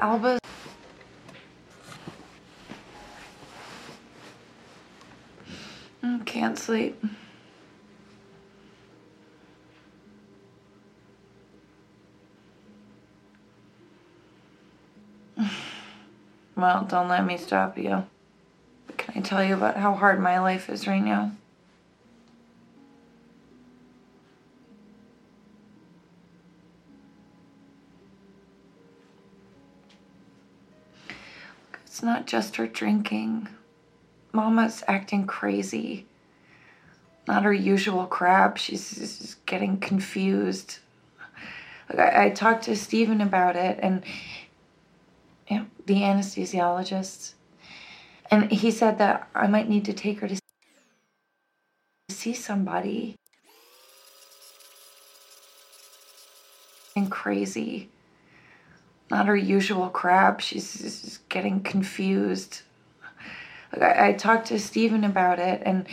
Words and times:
Alba. 0.00 0.38
Mm, 6.04 6.24
Can't 6.24 6.58
sleep. 6.58 7.02
Well, 16.56 16.86
don't 16.90 17.06
let 17.06 17.24
me 17.24 17.36
stop 17.36 17.78
you. 17.78 18.04
Can 18.96 19.18
I 19.18 19.20
tell 19.20 19.44
you 19.44 19.54
about 19.54 19.76
how 19.76 19.94
hard 19.94 20.18
my 20.20 20.40
life 20.40 20.68
is 20.68 20.88
right 20.88 20.98
now? 21.02 21.30
It's 31.98 32.04
not 32.04 32.28
just 32.28 32.54
her 32.54 32.68
drinking. 32.68 33.48
Mama's 34.32 34.84
acting 34.86 35.26
crazy. 35.26 36.06
Not 37.26 37.42
her 37.42 37.52
usual 37.52 38.06
crap. 38.06 38.56
She's 38.56 39.34
getting 39.46 39.78
confused. 39.78 40.78
Like, 41.92 41.98
I, 41.98 42.26
I 42.26 42.30
talked 42.30 42.62
to 42.66 42.76
Stephen 42.76 43.20
about 43.20 43.56
it, 43.56 43.80
and 43.82 44.04
the 45.48 45.94
anesthesiologist, 45.96 47.34
and 48.30 48.52
he 48.52 48.70
said 48.70 48.98
that 48.98 49.28
I 49.34 49.48
might 49.48 49.68
need 49.68 49.84
to 49.86 49.92
take 49.92 50.20
her 50.20 50.28
to 50.28 50.38
see 52.10 52.32
somebody. 52.32 53.16
And 56.94 57.10
crazy. 57.10 57.90
Not 59.10 59.26
her 59.26 59.36
usual 59.36 59.88
crap. 59.88 60.40
She's 60.40 61.18
getting 61.28 61.60
confused. 61.60 62.62
Like, 63.72 63.82
I, 63.82 64.08
I 64.08 64.12
talked 64.12 64.48
to 64.48 64.58
Stephen 64.58 65.04
about 65.04 65.38
it, 65.38 65.62
and 65.64 65.86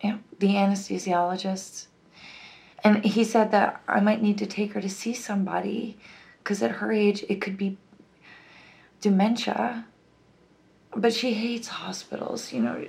you 0.00 0.12
know, 0.12 0.18
the 0.38 0.48
anesthesiologist, 0.48 1.86
and 2.84 3.04
he 3.04 3.24
said 3.24 3.50
that 3.50 3.82
I 3.88 4.00
might 4.00 4.22
need 4.22 4.38
to 4.38 4.46
take 4.46 4.72
her 4.72 4.80
to 4.80 4.88
see 4.88 5.14
somebody 5.14 5.96
because 6.42 6.62
at 6.62 6.72
her 6.72 6.92
age 6.92 7.24
it 7.28 7.40
could 7.40 7.56
be 7.56 7.76
dementia. 9.00 9.84
But 10.96 11.12
she 11.12 11.34
hates 11.34 11.68
hospitals, 11.68 12.52
you 12.52 12.60
know. 12.60 12.86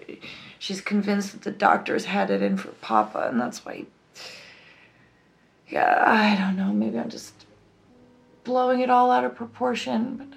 She's 0.57 0.81
convinced 0.81 1.33
that 1.33 1.41
the 1.41 1.51
doctors 1.51 2.05
had 2.05 2.31
it 2.31 2.41
in 2.41 2.57
for 2.57 2.69
Papa, 2.69 3.27
and 3.29 3.39
that's 3.39 3.65
why. 3.65 3.85
Yeah, 5.67 6.03
I 6.05 6.35
don't 6.35 6.55
know. 6.55 6.71
Maybe 6.71 6.97
I'm 6.97 7.09
just 7.09 7.45
blowing 8.49 8.79
it 8.79 8.89
all 8.89 9.11
out 9.11 9.23
of 9.23 9.35
proportion, 9.35 10.15
but. 10.17 10.27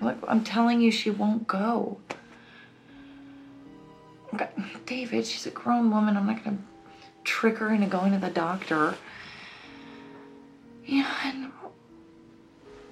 Look, 0.00 0.16
I'm 0.26 0.42
telling 0.42 0.80
you, 0.80 0.90
she 0.90 1.10
won't 1.10 1.46
go. 1.46 1.98
Okay, 4.34 4.48
David, 4.84 5.26
she's 5.26 5.46
a 5.46 5.50
grown 5.50 5.92
woman. 5.92 6.16
I'm 6.16 6.26
not 6.26 6.42
gonna 6.42 6.58
trick 7.22 7.58
her 7.58 7.72
into 7.72 7.86
going 7.86 8.12
to 8.12 8.18
the 8.18 8.30
doctor. 8.30 8.96
Yeah, 10.84 11.14
and 11.24 11.52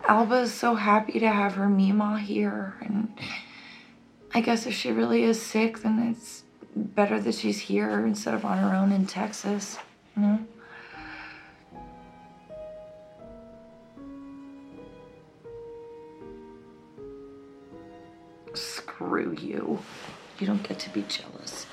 Alba 0.07 0.43
is 0.43 0.55
so 0.55 0.77
happy 0.77 1.19
to 1.19 1.29
have 1.29 1.55
her 1.55 1.69
Mima 1.69 2.21
here, 2.21 2.77
and 2.81 3.13
I 4.33 4.41
guess 4.41 4.67
if 4.67 4.75
she 4.75 4.93
really 4.93 5.25
is 5.25 5.43
sick, 5.43 5.81
then 5.81 5.99
it's 5.99 6.45
better 6.77 7.19
that 7.19 7.35
she's 7.35 7.59
here 7.59 8.07
instead 8.07 8.35
of 8.35 8.45
on 8.45 8.59
her 8.59 8.73
own 8.73 8.93
in 8.93 9.07
Texas. 9.07 9.79
Screw 18.55 19.35
you. 19.35 19.79
You 20.41 20.47
don't 20.47 20.67
get 20.67 20.79
to 20.79 20.91
be 20.91 21.05
jealous. 21.09 21.67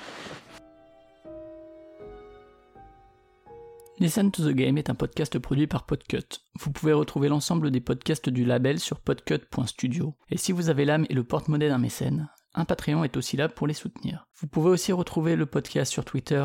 Listen 3.98 4.30
to 4.32 4.42
the 4.42 4.54
Game 4.54 4.76
est 4.76 4.90
un 4.90 4.94
podcast 4.94 5.38
produit 5.38 5.66
par 5.66 5.86
Podcut. 5.86 6.42
Vous 6.60 6.70
pouvez 6.72 6.92
retrouver 6.92 7.28
l'ensemble 7.28 7.70
des 7.70 7.80
podcasts 7.80 8.28
du 8.28 8.44
label 8.44 8.78
sur 8.80 9.00
podcut.studio. 9.00 10.14
Et 10.30 10.36
si 10.36 10.52
vous 10.52 10.68
avez 10.68 10.84
l'âme 10.84 11.06
et 11.08 11.14
le 11.14 11.24
porte-monnaie 11.24 11.68
d'un 11.68 11.78
mécène, 11.78 12.28
un 12.54 12.64
Patreon 12.64 13.04
est 13.04 13.16
aussi 13.16 13.36
là 13.36 13.48
pour 13.48 13.66
les 13.66 13.74
soutenir. 13.74 14.26
Vous 14.40 14.48
pouvez 14.48 14.68
aussi 14.68 14.92
retrouver 14.92 15.36
le 15.36 15.46
podcast 15.46 15.90
sur 15.90 16.04
Twitter, 16.04 16.44